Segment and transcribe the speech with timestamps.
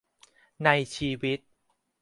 [0.63, 1.39] ในชีวิต